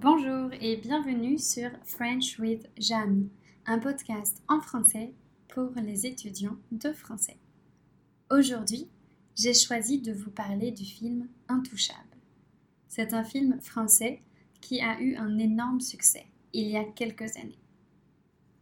Bonjour 0.00 0.50
et 0.60 0.76
bienvenue 0.76 1.38
sur 1.38 1.70
French 1.84 2.38
with 2.38 2.68
Jeanne, 2.78 3.28
un 3.66 3.80
podcast 3.80 4.40
en 4.46 4.60
français 4.60 5.12
pour 5.48 5.72
les 5.74 6.06
étudiants 6.06 6.56
de 6.70 6.92
français. 6.92 7.36
Aujourd'hui, 8.30 8.86
j'ai 9.34 9.54
choisi 9.54 10.00
de 10.00 10.12
vous 10.12 10.30
parler 10.30 10.70
du 10.70 10.84
film 10.84 11.26
Intouchable. 11.48 12.16
C'est 12.86 13.12
un 13.12 13.24
film 13.24 13.60
français 13.60 14.22
qui 14.60 14.80
a 14.80 15.00
eu 15.00 15.16
un 15.16 15.36
énorme 15.36 15.80
succès 15.80 16.26
il 16.52 16.68
y 16.68 16.76
a 16.76 16.84
quelques 16.84 17.36
années. 17.36 17.58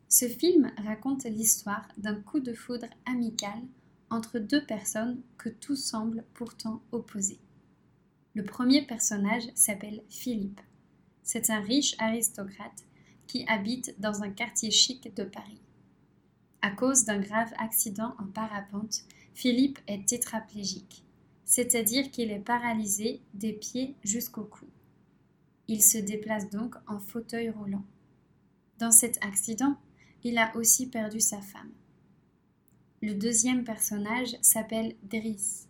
Ce 0.09 0.29
film 0.29 0.73
raconte 0.87 1.25
l'histoire 1.25 1.87
d'un 1.99 2.15
coup 2.15 2.41
de 2.41 2.55
foudre 2.55 2.89
amical 3.05 3.61
entre 4.09 4.39
deux 4.39 4.65
personnes 4.65 5.21
que 5.37 5.51
tout 5.51 5.77
semble 5.77 6.25
pourtant 6.33 6.81
opposer. 6.93 7.41
Le 8.35 8.43
premier 8.43 8.87
personnage 8.87 9.51
s'appelle 9.55 10.03
Philippe. 10.09 10.63
C'est 11.27 11.51
un 11.51 11.61
riche 11.61 11.97
aristocrate 11.99 12.85
qui 13.27 13.45
habite 13.49 13.97
dans 13.99 14.23
un 14.23 14.31
quartier 14.31 14.71
chic 14.71 15.13
de 15.17 15.25
Paris. 15.25 15.61
À 16.63 16.71
cause 16.71 17.05
d'un 17.05 17.19
grave 17.19 17.53
accident 17.59 18.15
en 18.21 18.27
parapente, 18.27 19.03
Philippe 19.35 19.81
est 19.89 20.07
tétraplégique, 20.07 21.05
c'est-à-dire 21.45 22.13
qu'il 22.13 22.31
est 22.31 22.39
paralysé 22.39 23.21
des 23.35 23.53
pieds 23.53 23.97
jusqu'au 24.05 24.45
cou. 24.45 24.67
Il 25.67 25.83
se 25.83 25.99
déplace 25.99 26.49
donc 26.49 26.77
en 26.87 27.01
fauteuil 27.01 27.51
roulant. 27.51 27.85
Dans 28.79 28.93
cet 28.93 29.19
accident, 29.25 29.77
il 30.23 30.39
a 30.39 30.57
aussi 30.57 30.87
perdu 30.87 31.19
sa 31.19 31.41
femme. 31.41 31.73
Le 33.03 33.15
deuxième 33.15 33.65
personnage 33.65 34.37
s'appelle 34.43 34.95
Driss, 35.03 35.67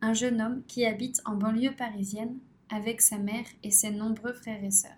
un 0.00 0.12
jeune 0.12 0.42
homme 0.42 0.64
qui 0.66 0.84
habite 0.84 1.22
en 1.24 1.36
banlieue 1.36 1.76
parisienne 1.76 2.36
avec 2.70 3.00
sa 3.00 3.18
mère 3.18 3.46
et 3.62 3.70
ses 3.70 3.90
nombreux 3.90 4.32
frères 4.32 4.62
et 4.62 4.70
sœurs. 4.70 4.90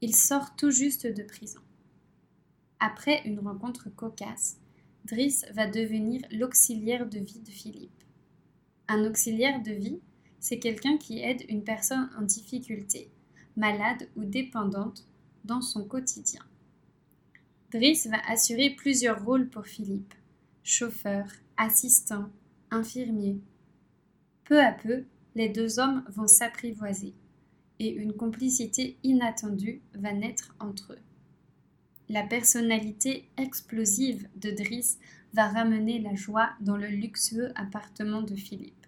Il 0.00 0.14
sort 0.14 0.56
tout 0.56 0.70
juste 0.70 1.06
de 1.06 1.22
prison. 1.22 1.60
Après 2.80 3.22
une 3.24 3.40
rencontre 3.40 3.88
cocasse, 3.90 4.58
Driss 5.04 5.46
va 5.52 5.66
devenir 5.66 6.22
l'auxiliaire 6.32 7.08
de 7.08 7.18
vie 7.18 7.40
de 7.40 7.50
Philippe. 7.50 8.04
Un 8.88 9.04
auxiliaire 9.04 9.62
de 9.62 9.72
vie, 9.72 10.00
c'est 10.38 10.58
quelqu'un 10.58 10.98
qui 10.98 11.20
aide 11.20 11.44
une 11.48 11.64
personne 11.64 12.10
en 12.18 12.22
difficulté, 12.22 13.10
malade 13.56 14.08
ou 14.16 14.24
dépendante 14.24 15.06
dans 15.44 15.62
son 15.62 15.84
quotidien. 15.84 16.42
Driss 17.72 18.06
va 18.06 18.18
assurer 18.28 18.70
plusieurs 18.70 19.24
rôles 19.24 19.48
pour 19.48 19.66
Philippe 19.66 20.14
chauffeur, 20.66 21.26
assistant, 21.56 22.28
infirmier. 22.72 23.40
Peu 24.44 24.60
à 24.60 24.72
peu, 24.72 25.04
les 25.36 25.50
deux 25.50 25.78
hommes 25.78 26.02
vont 26.08 26.26
s'apprivoiser 26.26 27.12
et 27.78 27.90
une 27.90 28.14
complicité 28.14 28.96
inattendue 29.04 29.82
va 29.94 30.14
naître 30.14 30.56
entre 30.58 30.94
eux. 30.94 31.02
La 32.08 32.22
personnalité 32.22 33.28
explosive 33.36 34.28
de 34.36 34.50
Driss 34.50 34.98
va 35.34 35.48
ramener 35.48 35.98
la 36.00 36.14
joie 36.14 36.50
dans 36.60 36.78
le 36.78 36.86
luxueux 36.86 37.52
appartement 37.54 38.22
de 38.22 38.34
Philippe. 38.34 38.86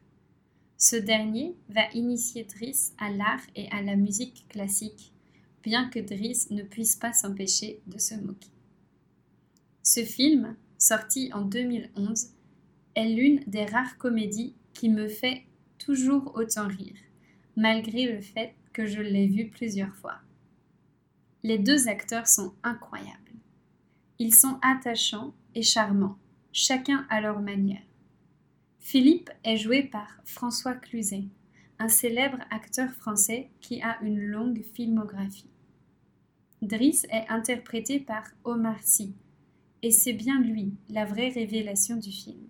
Ce 0.79 0.97
dernier 0.97 1.55
va 1.69 1.83
initier 1.93 2.45
Driss 2.45 2.95
à 2.97 3.11
l'art 3.11 3.43
et 3.55 3.69
à 3.71 3.83
la 3.83 3.97
musique 3.97 4.47
classique, 4.49 5.13
bien 5.63 5.91
que 5.91 5.99
Driss 5.99 6.51
ne 6.51 6.63
puisse 6.63 6.97
pas 6.97 7.13
s'empêcher 7.13 7.83
de 7.87 7.99
se 7.99 8.15
moquer. 8.15 8.49
Ce 9.83 10.03
film, 10.03 10.57
sorti 10.79 11.31
en 11.35 11.43
2011, 11.43 12.29
est 12.95 13.09
l'une 13.09 13.41
des 13.47 13.67
rares 13.67 13.99
comédies 13.99 14.55
qui 14.73 14.89
me 14.89 15.09
fait 15.09 15.43
autant 15.91 16.69
rire, 16.69 16.97
malgré 17.57 18.13
le 18.13 18.21
fait 18.21 18.55
que 18.73 18.87
je 18.87 19.01
l'ai 19.01 19.27
vu 19.27 19.49
plusieurs 19.49 19.95
fois. 19.97 20.19
Les 21.43 21.59
deux 21.59 21.89
acteurs 21.89 22.27
sont 22.27 22.55
incroyables. 22.63 23.17
Ils 24.19 24.35
sont 24.35 24.59
attachants 24.63 25.35
et 25.55 25.63
charmants, 25.63 26.19
chacun 26.53 27.07
à 27.11 27.21
leur 27.21 27.41
manière. 27.41 27.83
Philippe 28.81 29.31
est 29.45 29.57
joué 29.57 29.83
par 29.83 30.09
François 30.25 30.75
Cluzet, 30.75 31.25
un 31.79 31.89
célèbre 31.89 32.39
acteur 32.51 32.91
français 32.91 33.51
qui 33.61 33.81
a 33.83 33.99
une 34.03 34.21
longue 34.21 34.63
filmographie. 34.75 35.51
Driss 36.63 37.05
est 37.11 37.29
interprété 37.29 38.01
par 38.01 38.25
Omar 38.45 38.83
Sy, 38.83 39.15
et 39.83 39.93
c'est 39.93 40.13
bien 40.13 40.41
lui 40.41 40.73
la 40.89 41.05
vraie 41.05 41.29
révélation 41.29 41.97
du 41.97 42.11
film. 42.11 42.49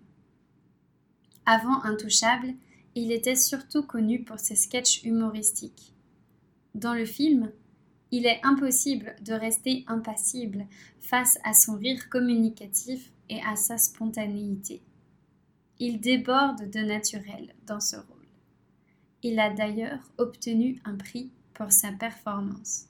Avant 1.45 1.83
Intouchable, 1.83 2.53
il 2.95 3.11
était 3.11 3.35
surtout 3.35 3.83
connu 3.83 4.23
pour 4.23 4.39
ses 4.39 4.55
sketchs 4.55 5.03
humoristiques. 5.03 5.93
Dans 6.75 6.93
le 6.93 7.05
film, 7.05 7.51
il 8.11 8.25
est 8.25 8.39
impossible 8.43 9.15
de 9.21 9.33
rester 9.33 9.83
impassible 9.87 10.65
face 10.99 11.37
à 11.43 11.53
son 11.53 11.75
rire 11.75 12.09
communicatif 12.09 13.11
et 13.29 13.39
à 13.41 13.55
sa 13.55 13.77
spontanéité. 13.77 14.81
Il 15.79 16.01
déborde 16.01 16.69
de 16.69 16.79
naturel 16.79 17.53
dans 17.65 17.79
ce 17.79 17.95
rôle. 17.95 18.27
Il 19.21 19.39
a 19.39 19.49
d'ailleurs 19.49 20.11
obtenu 20.17 20.81
un 20.85 20.95
prix 20.95 21.31
pour 21.53 21.71
sa 21.71 21.91
performance. 21.91 22.85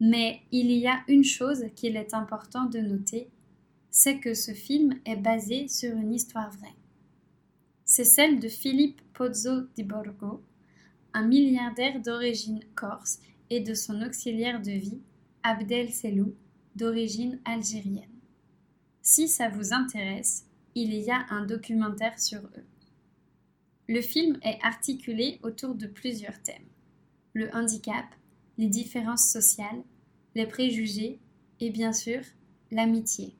Mais 0.00 0.40
il 0.52 0.70
y 0.72 0.86
a 0.86 1.02
une 1.08 1.24
chose 1.24 1.64
qu'il 1.76 1.96
est 1.96 2.14
important 2.14 2.64
de 2.64 2.78
noter, 2.78 3.28
c'est 3.90 4.18
que 4.18 4.34
ce 4.34 4.52
film 4.52 4.98
est 5.04 5.16
basé 5.16 5.68
sur 5.68 5.94
une 5.96 6.12
histoire 6.12 6.50
vraie. 6.50 6.74
C'est 7.96 8.02
celle 8.02 8.40
de 8.40 8.48
Philippe 8.48 9.00
Pozzo 9.12 9.68
di 9.76 9.84
Borgo, 9.84 10.42
un 11.12 11.28
milliardaire 11.28 12.02
d'origine 12.02 12.58
corse 12.74 13.20
et 13.50 13.60
de 13.60 13.72
son 13.72 14.02
auxiliaire 14.02 14.60
de 14.60 14.72
vie, 14.72 15.00
Abdel 15.44 15.92
Selou, 15.92 16.34
d'origine 16.74 17.38
algérienne. 17.44 18.10
Si 19.00 19.28
ça 19.28 19.48
vous 19.48 19.72
intéresse, 19.72 20.44
il 20.74 20.92
y 20.92 21.08
a 21.12 21.24
un 21.30 21.46
documentaire 21.46 22.18
sur 22.18 22.40
eux. 22.40 22.66
Le 23.88 24.00
film 24.00 24.40
est 24.42 24.58
articulé 24.64 25.38
autour 25.44 25.76
de 25.76 25.86
plusieurs 25.86 26.42
thèmes. 26.42 26.66
Le 27.32 27.48
handicap, 27.54 28.06
les 28.58 28.66
différences 28.66 29.30
sociales, 29.30 29.84
les 30.34 30.48
préjugés 30.48 31.20
et 31.60 31.70
bien 31.70 31.92
sûr 31.92 32.22
l'amitié. 32.72 33.36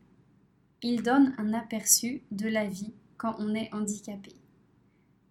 Il 0.81 1.03
donne 1.03 1.35
un 1.39 1.55
aperçu 1.55 2.23
de 2.31 2.47
la 2.47 2.69
vie 2.69 2.95
quand 3.17 3.35
on 3.41 3.53
est 3.57 3.75
handicapé. 3.75 4.31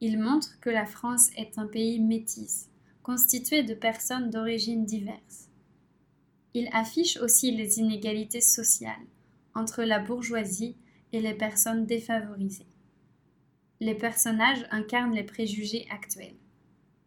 Il 0.05 0.19
montre 0.19 0.59
que 0.59 0.69
la 0.69 0.85
France 0.85 1.29
est 1.37 1.57
un 1.57 1.65
pays 1.65 2.01
métis, 2.01 2.67
constitué 3.03 3.63
de 3.63 3.73
personnes 3.73 4.29
d'origines 4.29 4.83
diverses. 4.83 5.47
Il 6.53 6.67
affiche 6.73 7.15
aussi 7.15 7.51
les 7.55 7.79
inégalités 7.79 8.41
sociales 8.41 9.07
entre 9.55 9.83
la 9.83 9.99
bourgeoisie 9.99 10.75
et 11.13 11.21
les 11.21 11.33
personnes 11.33 11.85
défavorisées. 11.85 12.67
Les 13.79 13.95
personnages 13.95 14.67
incarnent 14.71 15.15
les 15.15 15.23
préjugés 15.23 15.87
actuels. 15.89 16.35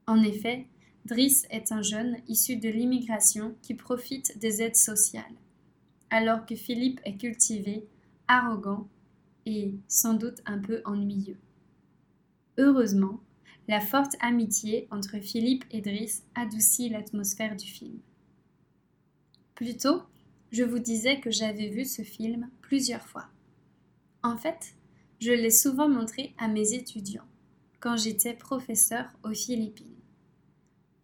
En 0.07 0.23
effet, 0.23 0.67
Driss 1.05 1.47
est 1.51 1.73
un 1.73 1.83
jeune 1.83 2.17
issu 2.28 2.57
de 2.57 2.71
l'immigration 2.71 3.55
qui 3.61 3.75
profite 3.75 4.39
des 4.39 4.63
aides 4.63 4.75
sociales, 4.75 5.37
alors 6.09 6.47
que 6.47 6.57
Philippe 6.57 7.03
est 7.05 7.19
cultivé, 7.19 7.87
arrogant 8.27 8.89
et 9.45 9.75
sans 9.87 10.15
doute 10.15 10.41
un 10.47 10.59
peu 10.59 10.81
ennuyeux. 10.87 11.37
Heureusement, 12.59 13.21
la 13.69 13.81
forte 13.81 14.17
amitié 14.21 14.87
entre 14.91 15.19
Philippe 15.19 15.65
et 15.71 15.81
Driss 15.81 16.25
adoucit 16.34 16.89
l'atmosphère 16.89 17.56
du 17.56 17.67
film. 17.67 17.99
Plus 19.55 19.77
tôt, 19.77 20.03
je 20.53 20.62
vous 20.62 20.78
disais 20.78 21.21
que 21.21 21.31
j'avais 21.31 21.69
vu 21.69 21.84
ce 21.84 22.03
film 22.03 22.49
plusieurs 22.62 23.06
fois. 23.06 23.27
En 24.22 24.37
fait, 24.37 24.75
je 25.21 25.33
l'ai 25.33 25.50
souvent 25.50 25.89
montré 25.89 26.34
à 26.39 26.49
mes 26.49 26.72
étudiants 26.72 27.27
quand 27.81 27.97
j'étais 27.97 28.34
professeur 28.34 29.06
aux 29.22 29.34
Philippines. 29.34 29.97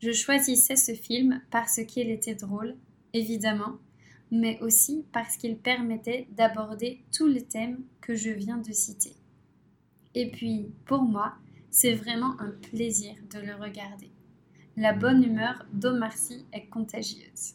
Je 0.00 0.12
choisissais 0.12 0.76
ce 0.76 0.92
film 0.92 1.40
parce 1.50 1.84
qu'il 1.84 2.10
était 2.10 2.34
drôle, 2.34 2.76
évidemment, 3.12 3.78
mais 4.30 4.58
aussi 4.60 5.04
parce 5.12 5.36
qu'il 5.36 5.56
permettait 5.56 6.26
d'aborder 6.32 7.02
tous 7.12 7.26
les 7.26 7.44
thèmes 7.44 7.84
que 8.00 8.14
je 8.14 8.30
viens 8.30 8.58
de 8.58 8.72
citer. 8.72 9.14
Et 10.14 10.30
puis, 10.30 10.72
pour 10.86 11.02
moi, 11.02 11.34
c'est 11.72 11.94
vraiment 11.94 12.38
un 12.38 12.50
plaisir 12.50 13.16
de 13.32 13.40
le 13.40 13.54
regarder. 13.54 14.12
La 14.76 14.92
bonne 14.92 15.24
humeur 15.24 15.64
d'Omar 15.72 16.12
Sy 16.12 16.44
est 16.52 16.66
contagieuse. 16.66 17.54